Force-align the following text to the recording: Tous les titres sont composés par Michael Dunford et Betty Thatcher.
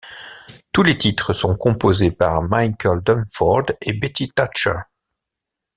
Tous 0.71 0.81
les 0.81 0.97
titres 0.97 1.31
sont 1.31 1.55
composés 1.55 2.09
par 2.09 2.41
Michael 2.41 3.01
Dunford 3.01 3.67
et 3.81 3.93
Betty 3.93 4.31
Thatcher. 4.31 4.79